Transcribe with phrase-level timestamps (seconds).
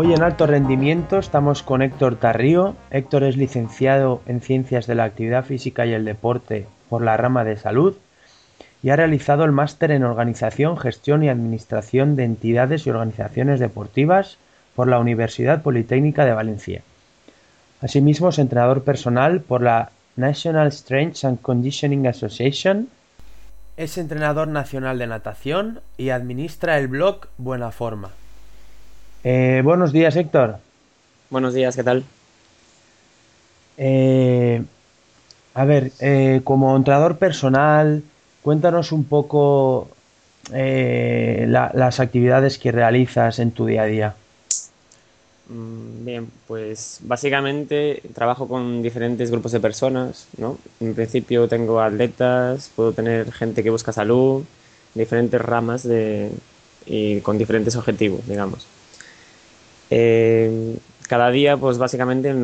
[0.00, 2.76] Hoy en alto rendimiento estamos con Héctor Tarrío.
[2.92, 7.42] Héctor es licenciado en Ciencias de la Actividad Física y el Deporte por la rama
[7.42, 7.96] de salud
[8.80, 14.38] y ha realizado el máster en Organización, Gestión y Administración de Entidades y Organizaciones Deportivas
[14.76, 16.82] por la Universidad Politécnica de Valencia.
[17.80, 22.88] Asimismo es entrenador personal por la National Strength and Conditioning Association.
[23.76, 28.10] Es entrenador nacional de natación y administra el blog Buena Forma.
[29.24, 30.58] Eh, buenos días, Héctor.
[31.30, 32.04] Buenos días, ¿qué tal?
[33.76, 34.62] Eh,
[35.54, 38.02] a ver, eh, como entrenador personal,
[38.42, 39.88] cuéntanos un poco
[40.50, 44.14] las actividades que realizas en tu día a día.
[45.50, 50.56] Mm, bien, pues básicamente trabajo con diferentes grupos de personas, ¿no?
[50.80, 54.44] En principio tengo atletas, puedo tener gente que busca salud,
[54.94, 56.30] diferentes ramas de,
[56.86, 58.66] y con diferentes objetivos, digamos.
[59.90, 60.76] Eh,
[61.08, 62.34] cada día, pues básicamente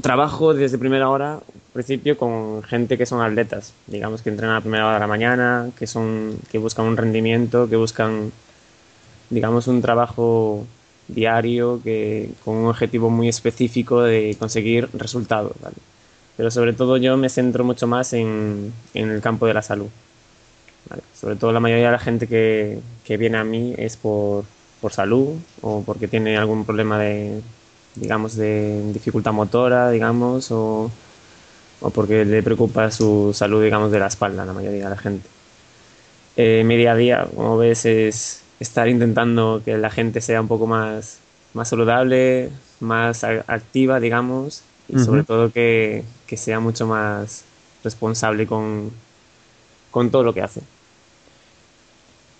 [0.00, 1.40] trabajo desde primera hora,
[1.72, 5.70] principio, con gente que son atletas, digamos que entrenan a primera hora de la mañana,
[5.78, 8.32] que, son, que buscan un rendimiento, que buscan,
[9.30, 10.66] digamos, un trabajo
[11.08, 15.52] diario que, con un objetivo muy específico de conseguir resultados.
[16.36, 19.88] Pero sobre todo yo me centro mucho más en, en el campo de la salud.
[21.14, 24.44] Sobre todo la mayoría de la gente que, que viene a mí es por,
[24.84, 27.40] por salud o porque tiene algún problema de,
[27.94, 30.90] digamos, de dificultad motora, digamos, o,
[31.80, 35.26] o porque le preocupa su salud, digamos, de la espalda, la mayoría de la gente.
[36.36, 40.48] Eh, mi día a día, como ves, es estar intentando que la gente sea un
[40.48, 41.18] poco más,
[41.54, 47.44] más saludable, más activa, digamos, y sobre todo que, que, sea mucho más
[47.82, 48.90] responsable con,
[49.90, 50.60] con todo lo que hace.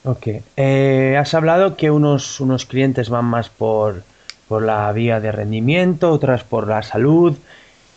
[0.04, 0.26] Ok.
[0.56, 4.02] Eh, has hablado que unos, unos clientes van más por,
[4.48, 7.36] por la vía de rendimiento, otras por la salud.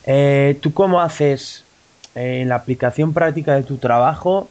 [0.06, 1.66] Eh, ¿Tú cómo haces
[2.16, 4.48] eh, en la aplicación práctica de tu trabajo?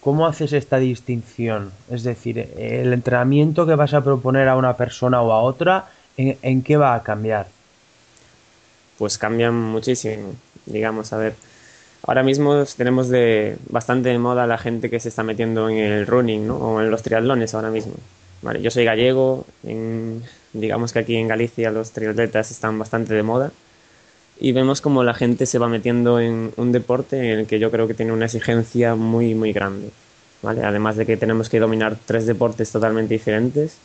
[0.00, 1.72] ¿Cómo haces esta distinción?
[1.90, 5.86] Es decir, el entrenamiento que vas a proponer a una persona o a otra,
[6.16, 7.48] ¿en, en qué va a cambiar?
[8.96, 10.34] Pues cambian muchísimo.
[10.64, 11.34] Digamos, a ver,
[12.06, 16.06] Ahora mismo tenemos de bastante de moda la gente que se está metiendo en el
[16.06, 16.56] running ¿no?
[16.56, 17.94] o en los triatlones ahora mismo.
[18.42, 19.46] Vale, yo soy gallego,
[20.52, 23.52] digamos que aquí en Galicia los triatletas están bastante de moda
[24.38, 27.70] y vemos como la gente se va metiendo en un deporte en el que yo
[27.70, 29.88] creo que tiene una exigencia muy muy grande.
[30.42, 30.62] ¿vale?
[30.62, 33.78] Además de que tenemos que dominar tres deportes totalmente diferentes,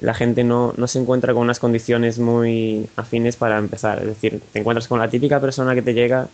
[0.00, 3.98] la gente no, no se encuentra con unas condiciones muy afines para empezar.
[3.98, 6.28] Es decir, te encuentras con la típica persona que te llega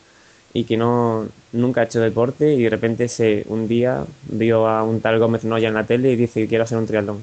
[0.53, 4.83] y que no nunca ha hecho deporte y de repente se, un día vio a
[4.83, 7.23] un tal Gómez Noya en la tele y dice que quiero hacer un triatlón.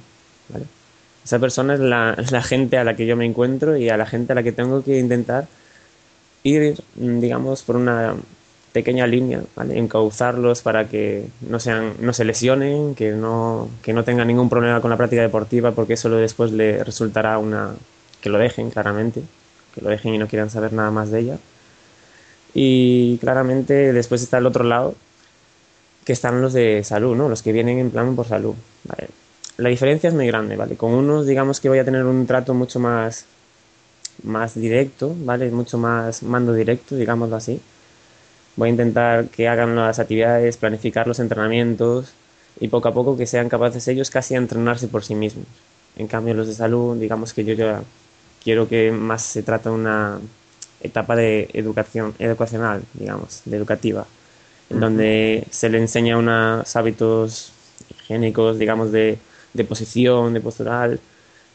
[0.50, 0.66] ¿vale?
[1.24, 4.06] Esa persona es la, la, gente a la que yo me encuentro y a la
[4.06, 5.48] gente a la que tengo que intentar
[6.44, 8.16] ir, digamos, por una
[8.72, 9.78] pequeña línea, ¿vale?
[9.78, 14.80] encauzarlos para que no, sean, no se lesionen, que no, que no tengan ningún problema
[14.82, 17.72] con la práctica deportiva, porque eso después le resultará una...
[18.22, 19.24] que lo dejen, claramente,
[19.74, 21.38] que lo dejen y no quieran saber nada más de ella
[22.60, 24.96] y claramente después está el otro lado,
[26.04, 27.30] que están los de salud, ¿no?
[27.30, 28.56] Los que vienen en plan por salud.
[29.58, 30.76] La diferencia es muy grande, ¿vale?
[30.76, 33.26] Con unos digamos que voy a tener un trato mucho más,
[34.24, 35.52] más directo, ¿vale?
[35.52, 37.62] Mucho más mando directo, digámoslo así.
[38.56, 42.12] Voy a intentar que hagan las actividades, planificar los entrenamientos
[42.60, 45.46] y poco a poco que sean capaces ellos casi a entrenarse por sí mismos.
[45.96, 47.84] En cambio, los de salud, digamos que yo ya
[48.44, 50.20] quiero que más se trata una
[50.88, 54.06] etapa de educación educacional, digamos, de educativa,
[54.70, 57.52] en donde se le enseña unos hábitos
[57.90, 59.18] higiénicos, digamos, de,
[59.54, 61.00] de, posición, de postural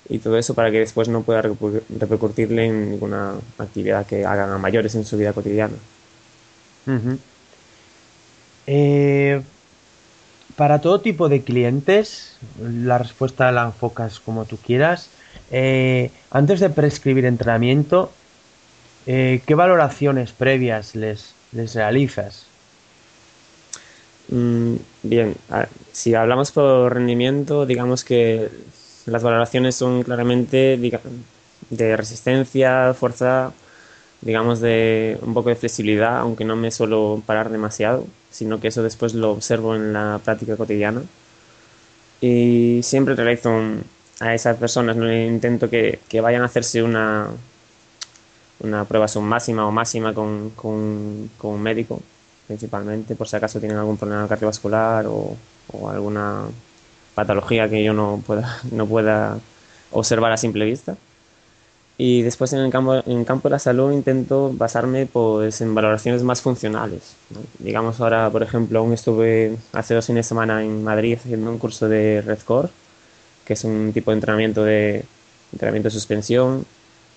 [0.08, 4.58] y todo eso para que después no pueda repercutirle en ninguna actividad que hagan a
[4.58, 5.74] mayores en su vida cotidiana.
[8.66, 9.42] Eh,
[10.56, 15.08] para todo tipo de clientes, la respuesta la enfocas como tú quieras.
[15.50, 18.12] Eh, antes de prescribir entrenamiento,
[19.06, 21.34] eh, ¿qué valoraciones previas les,
[21.74, 22.46] realizas?
[24.28, 25.36] Mm, bien,
[25.92, 28.48] si hablamos por rendimiento, digamos que
[29.06, 30.78] las valoraciones son claramente
[31.70, 33.52] de resistencia, fuerza,
[34.22, 38.82] digamos de un poco de flexibilidad, aunque no me suelo parar demasiado, sino que eso
[38.82, 41.02] después lo observo en la práctica cotidiana.
[42.20, 43.50] y siempre realizo
[44.20, 45.12] a esas personas, ¿no?
[45.12, 47.28] intento que, que, vayan a hacerse una,
[48.62, 52.00] una prueba máxima o máxima con, con, con, un médico,
[52.46, 55.36] principalmente, por si acaso tienen algún problema cardiovascular o,
[55.72, 56.46] o alguna
[57.14, 59.38] patología que yo no pueda, no pueda
[59.90, 60.96] observar a simple vista.
[61.98, 65.74] Y después en el campo, en el campo de la salud intento basarme pues, en
[65.74, 67.16] valoraciones más funcionales.
[67.58, 71.58] Digamos ahora, por ejemplo, aún estuve hace dos fines de semana en Madrid haciendo un
[71.58, 72.70] curso de RedCore,
[73.44, 75.04] que es un tipo de entrenamiento de,
[75.52, 76.64] entrenamiento de suspensión,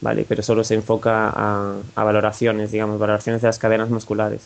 [0.05, 0.23] ¿vale?
[0.29, 4.43] pero solo se enfoca a, valoraciones, digamos, valoraciones de las cadenas musculares.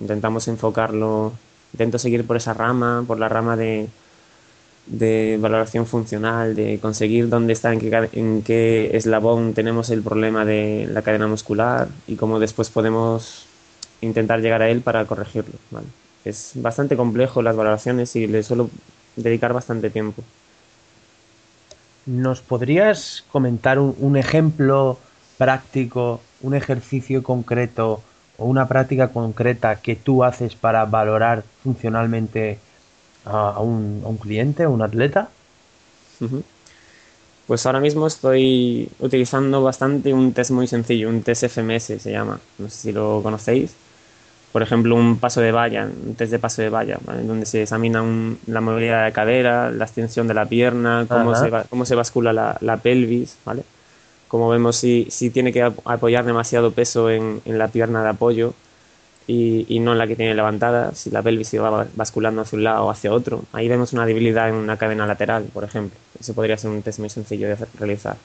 [0.00, 1.32] Intentamos enfocarlo,
[1.72, 3.88] intento seguir por esa rama, por la rama de,
[4.86, 10.44] de valoración funcional, de conseguir dónde está, en qué, en qué eslabón tenemos el problema
[10.44, 13.46] de la cadena muscular y cómo después podemos
[14.02, 15.58] intentar llegar a él para corregirlo.
[16.24, 18.70] Es bastante complejo las valoraciones y le suelo
[19.16, 20.22] dedicar bastante tiempo.
[22.06, 24.98] ¿Nos podrías comentar un, ejemplo
[25.38, 28.00] práctico, un ejercicio concreto
[28.38, 32.60] o una práctica concreta que tú haces para valorar funcionalmente
[33.24, 35.30] a, un, a un, cliente, a un atleta?
[37.46, 42.40] Pues ahora mismo estoy utilizando bastante un test muy sencillo, un test FMS se llama,
[42.58, 43.74] no sé si lo conocéis.
[44.52, 48.02] Por ejemplo, un paso de valla, un test de paso de valla, donde se examina
[48.46, 52.32] la movilidad de la cadera, la extensión de la pierna, cómo, se, cómo se bascula
[52.32, 53.64] la, la, pelvis, ¿vale?
[54.28, 58.54] Como vemos si, si tiene que apoyar demasiado peso en, en la pierna de apoyo,
[59.28, 62.64] y, no en la que tiene levantada, si la pelvis se va basculando hacia un
[62.64, 63.44] lado o hacia otro.
[63.52, 65.98] Ahí vemos una debilidad en una cadena lateral, por ejemplo.
[66.18, 68.16] Eso podría ser un test muy sencillo de realizar.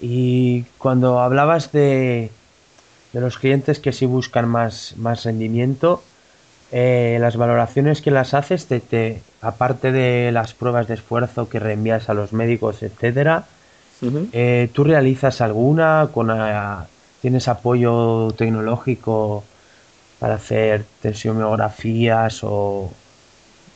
[0.00, 2.30] Y cuando hablabas de,
[3.12, 6.02] de, los clientes que sí buscan más, más rendimiento,
[6.70, 11.58] eh, las valoraciones que las haces, te, te, aparte de las pruebas de esfuerzo que
[11.58, 13.46] reenvías a los médicos, etcétera,
[14.32, 16.28] eh, ¿tú realizas alguna con
[17.20, 19.44] ¿Tienes apoyo tecnológico
[20.18, 22.90] para hacer tensiomiografías o...?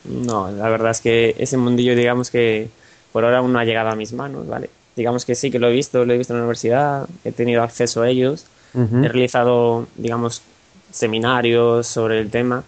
[0.03, 2.69] No, la verdad es que ese mundillo, digamos que
[3.13, 4.69] por ahora aún no ha llegado a mis manos, ¿vale?
[4.95, 7.63] Digamos que sí que lo he visto, lo he visto en la universidad, he tenido
[7.63, 8.45] acceso a ellos,
[8.77, 10.41] he realizado, digamos,
[10.91, 12.63] seminarios sobre el tema,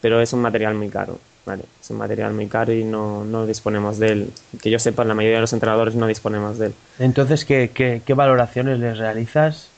[0.00, 1.64] pero es un material muy caro, ¿vale?
[1.80, 4.30] Es un material muy caro y no, no disponemos de él.
[4.60, 6.74] Que yo sepa, la mayoría de los entrenadores no disponemos de él.
[6.98, 9.68] Entonces, ¿qué, qué, qué valoraciones les realizas?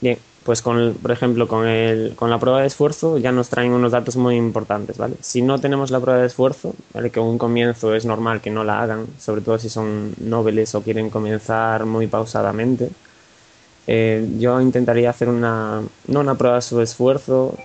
[0.00, 3.72] Bien, pues con, por ejemplo, con, el, con la prueba de esfuerzo ya nos traen
[3.72, 5.16] unos datos muy importantes, ¿vale?
[5.20, 7.10] Si no tenemos la prueba de esfuerzo, ¿vale?
[7.10, 10.82] Que un comienzo es normal que no la hagan, sobre todo si son nobles o
[10.82, 12.90] quieren comenzar muy pausadamente,
[13.86, 17.56] eh, yo intentaría hacer una, no una prueba de esfuerzo,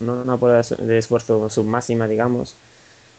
[0.00, 2.54] no una prueba de esfuerzo submáxima, digamos,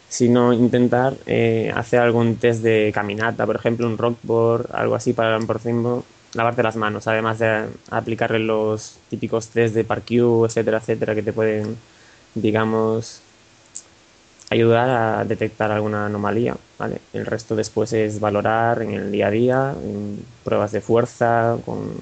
[0.10, 5.40] sino intentar eh, hacer algún test de caminata, por ejemplo, un rockboard, algo así para,
[5.40, 6.04] por ejemplo,
[6.34, 11.34] lavarte las manos, además de aplicarle los típicos test de ParQ, etcétera, etcétera, que te
[11.34, 11.78] pueden,
[12.36, 13.22] digamos,
[14.50, 16.56] ayudar a detectar alguna anomalía.
[16.78, 17.00] ¿vale?
[17.14, 21.94] El resto después es valorar en el día a día, en pruebas de fuerza, con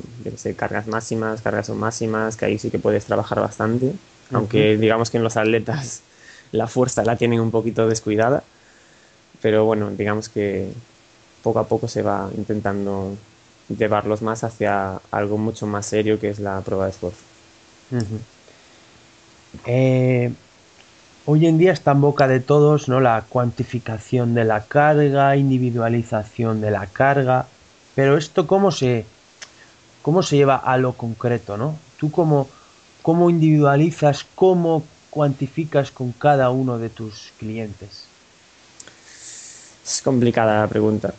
[0.55, 3.93] cargas máximas, cargas máximas, que ahí sí que puedes trabajar bastante,
[4.31, 6.01] aunque digamos que en los atletas
[6.51, 8.43] la fuerza la tienen un poquito descuidada,
[9.41, 10.71] pero bueno, digamos que
[11.43, 13.15] poco a poco se va intentando
[13.69, 17.19] llevarlos más hacia algo mucho más serio que es la prueba de esfuerzo.
[19.65, 20.31] Eh,
[21.29, 23.01] hoy en día está en boca de todos ¿no?
[23.01, 27.47] la cuantificación de la carga, individualización de la carga,
[27.95, 29.05] pero esto cómo se,
[30.01, 31.77] cómo se lleva a lo concreto, ¿no?
[31.99, 32.47] Tú cómo,
[33.01, 38.05] cómo individualizas, cómo cuantificas con cada uno de tus clientes.
[39.85, 41.13] Es complicada la pregunta.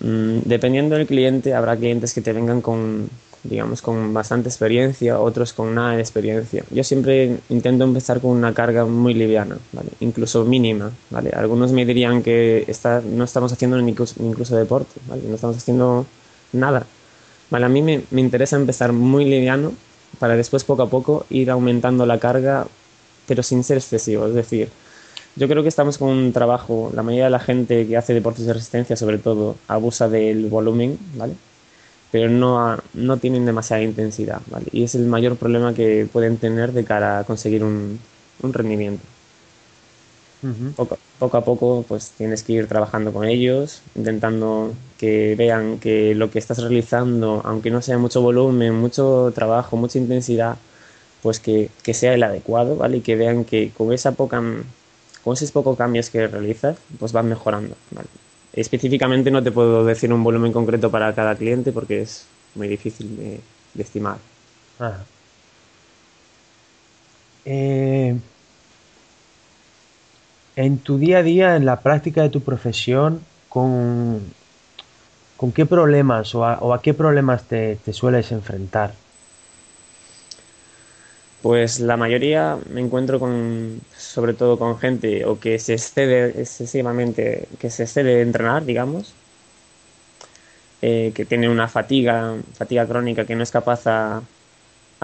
[0.00, 3.08] Mm, dependiendo del cliente, habrá clientes que te vengan con,
[3.44, 6.64] digamos, con bastante experiencia, otros con nada de experiencia.
[6.70, 9.58] Yo siempre intento empezar con una carga muy liviana,
[10.00, 10.90] incluso mínima.
[11.10, 11.30] ¿vale?
[11.30, 15.22] Algunos me dirían que está, no estamos haciendo incluso, incluso deporte, ¿vale?
[15.28, 16.06] no estamos haciendo
[16.52, 16.86] nada.
[17.50, 19.72] Vale, a mí me, me interesa empezar muy liviano
[20.18, 22.66] para después poco a poco ir aumentando la carga,
[23.28, 24.26] pero sin ser excesivo.
[24.26, 24.70] Es decir,
[25.36, 28.46] yo creo que estamos con un trabajo, la mayoría de la gente que hace deportes
[28.46, 31.34] de resistencia sobre todo abusa del volumen, ¿vale?
[32.14, 34.68] Pero no, no tienen demasiada intensidad, ¿vale?
[34.72, 38.00] Y es el mayor problema que pueden tener de cara a conseguir un,
[38.42, 39.04] un rendimiento.
[40.76, 46.14] poco, poco, a poco pues tienes que ir trabajando con ellos, intentando que vean que
[46.14, 50.58] lo que estás realizando, aunque no sea mucho volumen, mucho trabajo, mucha intensidad,
[51.22, 52.98] pues que, que sea el adecuado, ¿vale?
[52.98, 54.42] Y que vean que con esa poca
[55.22, 57.76] con esos pocos cambios que realizas, pues vas mejorando.
[58.54, 63.16] Específicamente no te puedo decir un volumen concreto para cada cliente porque es muy difícil
[63.16, 63.40] de,
[63.82, 64.18] estimar.
[67.44, 68.16] Eh,
[70.56, 74.20] en tu día a día, en la práctica de tu profesión, ¿con,
[75.36, 78.94] con qué problemas o a, qué problemas te, sueles enfrentar?
[81.44, 87.48] Pues la mayoría me encuentro con, sobre todo con gente o que se excede excesivamente,
[87.58, 89.12] que se excede de entrenar, digamos,
[90.80, 94.22] eh, que tiene una fatiga, fatiga crónica que no es capaz a,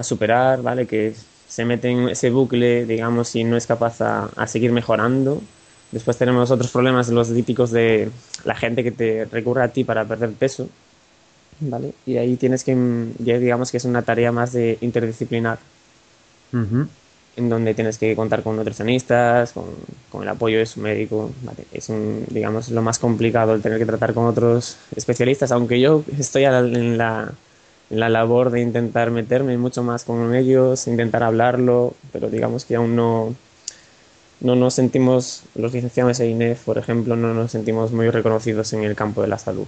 [0.02, 0.86] superar, ¿vale?
[0.86, 1.12] Que
[1.46, 5.42] se mete en ese bucle, digamos, y no es capaz a, seguir mejorando.
[5.92, 8.10] Después tenemos otros problemas, los típicos de
[8.46, 10.70] la gente que te recurre a ti para perder peso,
[11.60, 11.92] ¿vale?
[12.06, 12.74] Y ahí tienes que,
[13.18, 15.58] ya digamos que es una tarea más de interdisciplinar,
[16.52, 19.64] en donde tienes que contar con nutricionistas, con,
[20.10, 21.30] con el apoyo de su médico.
[21.72, 26.04] Es un, digamos, lo más complicado el tener que tratar con otros especialistas, aunque yo
[26.18, 27.32] estoy en la
[27.90, 32.94] la labor de intentar meterme mucho más con ellos, intentar hablarlo, pero digamos que aún
[32.94, 33.34] no,
[34.40, 38.84] no nos sentimos, los licenciados de INEF, por ejemplo, no nos sentimos muy reconocidos en
[38.84, 39.66] el campo de la salud.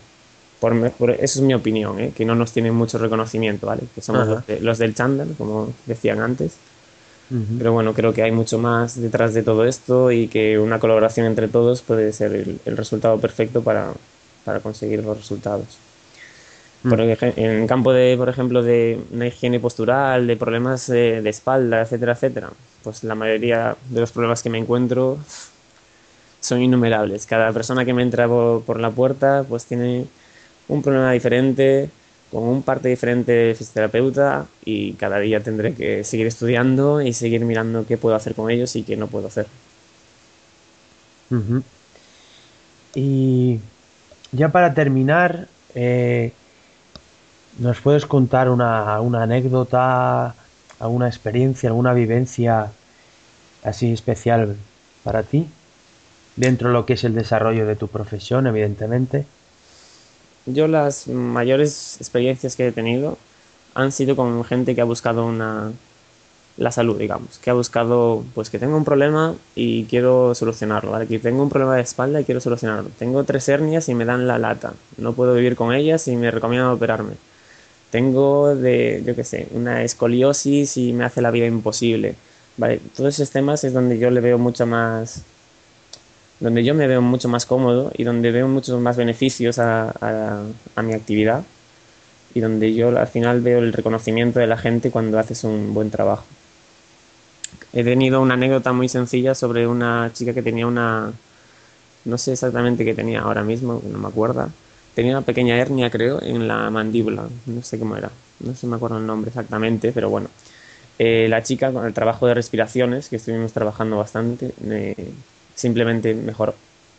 [0.60, 0.72] Por,
[1.10, 2.12] eso es mi opinión, ¿eh?
[2.16, 3.82] que no nos tienen mucho reconocimiento, ¿vale?
[3.92, 4.28] Que somos
[4.60, 6.52] los, del chándal, como decían antes.
[7.58, 11.26] Pero bueno, creo que hay mucho más detrás de todo esto y que una colaboración
[11.26, 13.92] entre todos puede ser el, el resultado perfecto para,
[14.44, 15.78] para conseguir los resultados.
[16.84, 16.92] Mm.
[17.36, 22.12] en el campo de, por ejemplo, de una higiene postural, de problemas de, espalda, etcétera,
[22.12, 22.50] etcétera,
[22.82, 25.18] pues la mayoría de los problemas que me encuentro
[26.40, 27.26] son innumerables.
[27.26, 30.06] Cada persona que me entra por, la puerta pues tiene
[30.68, 31.88] un problema diferente,
[32.32, 37.44] con un parte diferente de fisioterapeuta y cada día tendré que seguir estudiando y seguir
[37.44, 39.46] mirando qué puedo hacer con ellos y qué no puedo hacer.
[42.94, 43.60] Y
[44.32, 46.32] ya para terminar, eh,
[47.58, 50.34] ¿Nos puedes contar una, anécdota,
[50.78, 52.72] alguna experiencia, alguna vivencia
[53.62, 54.56] así especial
[55.04, 55.46] para ti?
[56.36, 59.26] Dentro de lo que es el desarrollo de tu profesión, evidentemente.
[60.46, 63.18] Yo las mayores experiencias que he tenido
[63.74, 65.72] han sido con gente que ha buscado una
[66.58, 71.06] la salud, digamos, que ha buscado pues que tengo un problema y quiero solucionarlo, ¿vale?
[71.06, 72.90] Que tengo un problema de espalda y quiero solucionarlo.
[72.98, 74.74] Tengo tres hernias y me dan la lata.
[74.98, 77.14] No puedo vivir con ellas y me recomiendan operarme
[77.92, 82.16] tengo de, yo qué sé, una escoliosis y me hace la vida imposible.
[82.56, 85.22] Vale, todos esos temas es donde yo le veo mucho más,
[86.42, 89.94] donde yo me veo mucho más cómodo y donde veo muchos más beneficios a,
[90.74, 91.44] a, mi actividad
[92.34, 95.90] y donde yo al final veo el reconocimiento de la gente cuando haces un buen
[95.90, 96.24] trabajo.
[97.72, 101.12] He tenido una anécdota muy sencilla sobre una chica que tenía una,
[102.04, 104.50] no sé exactamente qué tenía ahora mismo, no me acuerdo,
[104.96, 107.28] tenía una pequeña hernia, creo, en la mandíbula.
[107.46, 108.10] No sé cómo era.
[108.40, 110.28] No sé, me acuerdo el nombre exactamente, pero bueno.
[110.98, 114.52] Eh, la chica, con el trabajo de respiraciones, que estuvimos trabajando bastante,
[115.54, 116.54] simplemente mejoró.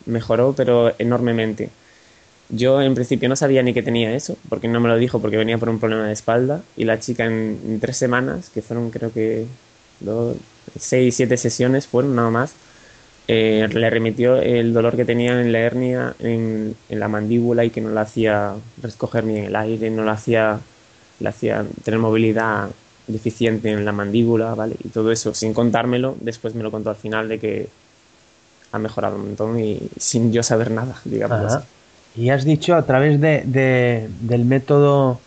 [0.06, 1.70] Mejoró, pero enormemente.
[2.50, 5.36] Yo en principio no sabía ni que tenía eso, porque no me lo dijo, porque
[5.36, 6.62] venía por un problema de espalda.
[6.76, 9.46] Y la chica en, tres semanas, que fueron creo que
[10.00, 10.36] dos,
[10.78, 12.54] seis, siete sesiones, fueron nada más,
[13.28, 17.80] eh, le remitió el dolor que tenía en la hernia, en, la mandíbula y que
[17.80, 20.60] no la hacía recoger bien el aire, no la hacía,
[21.20, 22.70] le hacía tener movilidad
[23.06, 24.76] deficiente en la mandíbula, ¿vale?
[24.84, 27.68] Y todo eso, sin contármelo, después me lo contó al final de que
[28.74, 31.60] ha mejorado un montón y sin yo saber nada, digamos.
[32.16, 35.20] Y has dicho a través de, del método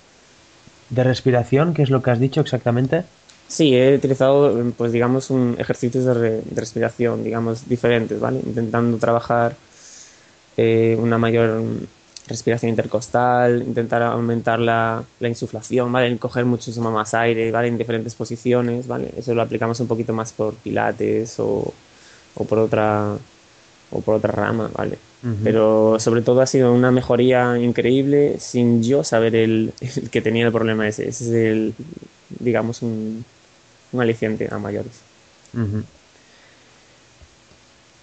[0.89, 3.05] de respiración, ¿qué es lo que has dicho exactamente?
[3.47, 8.41] Sí, he utilizado, pues digamos, un ejercicios de, respiración, digamos, diferentes, ¿vale?
[8.45, 9.55] Intentando trabajar
[10.57, 11.63] eh, una mayor
[12.27, 16.17] respiración intercostal, intentar aumentar la, la, insuflación, ¿vale?
[16.17, 17.69] Coger muchísimo más aire, ¿vale?
[17.69, 19.13] En diferentes posiciones, ¿vale?
[19.15, 21.73] Eso lo aplicamos un poquito más por pilates o,
[22.37, 23.17] o por otra
[23.91, 24.97] o por otra rama, ¿vale?
[25.43, 30.45] Pero sobre todo ha sido una mejoría increíble sin yo saber el, el que tenía
[30.45, 31.09] el problema ese.
[31.09, 31.73] Ese es el,
[32.39, 33.25] digamos, un,
[33.91, 35.01] un aliciente a mayores.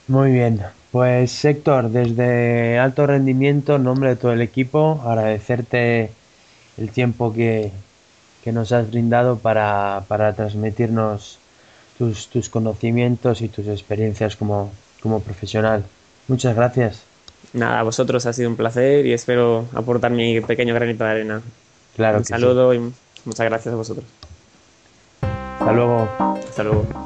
[0.08, 0.60] Muy bien,
[0.90, 6.10] pues Héctor, desde alto rendimiento, en nombre de todo el equipo, agradecerte
[6.76, 7.72] el tiempo que,
[8.46, 10.04] nos has brindado para,
[10.36, 11.38] transmitirnos
[11.96, 14.70] tus, tus, conocimientos y tus experiencias como,
[15.04, 15.84] como profesional.
[16.28, 17.02] Muchas gracias.
[17.52, 21.42] Nada, a vosotros ha sido un placer y espero aportar mi pequeño granito de arena.
[21.94, 22.18] Claro.
[22.18, 22.80] Un saludo y
[23.26, 24.06] muchas gracias a vosotros.
[25.20, 26.08] Hasta luego.
[26.48, 27.03] Hasta luego.